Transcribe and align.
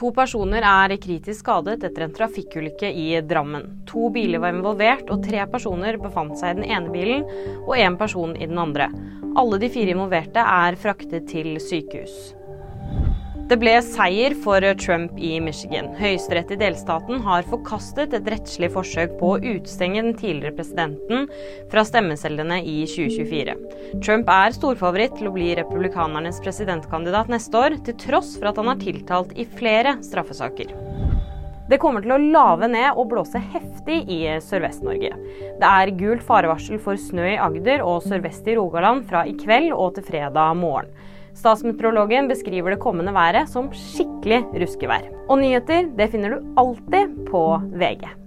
To 0.00 0.08
personer 0.16 0.64
er 0.64 0.94
kritisk 0.96 1.42
skadet 1.42 1.82
etter 1.84 2.06
en 2.06 2.14
trafikkulykke 2.16 2.88
i 2.88 3.20
Drammen. 3.20 3.66
To 3.90 4.08
biler 4.14 4.40
var 4.40 4.56
involvert, 4.56 5.10
og 5.12 5.20
tre 5.26 5.44
personer 5.52 6.00
befant 6.00 6.40
seg 6.40 6.54
i 6.54 6.62
den 6.62 6.70
ene 6.72 6.88
bilen 6.94 7.26
og 7.66 7.76
én 7.76 8.00
person 8.00 8.32
i 8.32 8.48
den 8.48 8.56
andre. 8.62 8.88
Alle 9.36 9.60
de 9.60 9.68
fire 9.68 9.92
involverte 9.92 10.40
er 10.40 10.80
fraktet 10.80 11.28
til 11.28 11.52
sykehus. 11.60 12.39
Det 13.50 13.56
ble 13.58 13.72
seier 13.82 14.30
for 14.44 14.62
Trump 14.78 15.16
i 15.18 15.32
Michigan. 15.42 15.88
Høyesterett 15.98 16.52
i 16.54 16.58
delstaten 16.60 17.18
har 17.24 17.48
forkastet 17.50 18.12
et 18.14 18.28
rettslig 18.30 18.68
forsøk 18.70 19.16
på 19.18 19.32
å 19.32 19.40
utstenge 19.56 20.04
den 20.04 20.14
tidligere 20.14 20.54
presidenten 20.54 21.26
fra 21.72 21.82
stemmecellene 21.88 22.60
i 22.62 22.76
2024. 22.86 23.56
Trump 24.06 24.30
er 24.30 24.54
storfavoritt 24.54 25.18
til 25.18 25.32
å 25.32 25.34
bli 25.34 25.48
republikanernes 25.58 26.38
presidentkandidat 26.46 27.34
neste 27.34 27.58
år, 27.58 27.80
til 27.82 27.98
tross 27.98 28.36
for 28.36 28.52
at 28.52 28.62
han 28.62 28.70
er 28.70 28.80
tiltalt 28.86 29.34
i 29.34 29.48
flere 29.58 29.98
straffesaker. 30.06 30.70
Det 31.66 31.82
kommer 31.82 32.06
til 32.06 32.14
å 32.14 32.22
lave 32.22 32.70
ned 32.70 32.94
og 32.94 33.10
blåse 33.10 33.42
heftig 33.50 34.04
i 34.14 34.22
Sørvest-Norge. 34.46 35.10
Det 35.58 35.76
er 35.82 35.96
gult 35.98 36.22
farevarsel 36.22 36.78
for 36.78 36.94
snø 36.94 37.32
i 37.34 37.38
Agder 37.50 37.82
og 37.82 38.04
sørvest 38.06 38.46
i 38.46 38.60
Rogaland 38.62 39.10
fra 39.10 39.26
i 39.26 39.34
kveld 39.42 39.74
og 39.74 39.96
til 39.98 40.06
fredag 40.14 40.54
morgen. 40.62 40.94
Statsmeteorologen 41.38 42.30
beskriver 42.30 42.74
det 42.74 42.82
kommende 42.82 43.14
været 43.14 43.50
som 43.50 43.70
skikkelig 43.74 44.42
ruskevær. 44.62 45.06
Og 45.28 45.40
nyheter 45.42 45.90
det 45.96 46.10
finner 46.12 46.36
du 46.36 46.54
alltid 46.60 47.20
på 47.30 47.44
VG. 47.74 48.19